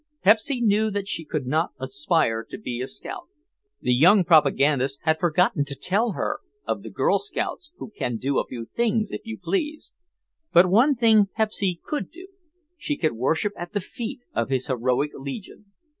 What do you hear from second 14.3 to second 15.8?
of his heroic legion.